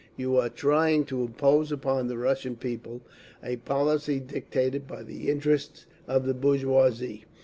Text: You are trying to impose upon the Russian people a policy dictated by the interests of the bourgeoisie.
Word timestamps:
You 0.17 0.35
are 0.37 0.49
trying 0.49 1.05
to 1.05 1.21
impose 1.21 1.71
upon 1.71 2.07
the 2.07 2.17
Russian 2.17 2.55
people 2.55 3.01
a 3.43 3.57
policy 3.57 4.19
dictated 4.19 4.87
by 4.87 5.03
the 5.03 5.29
interests 5.29 5.85
of 6.07 6.25
the 6.25 6.33
bourgeoisie. 6.33 7.25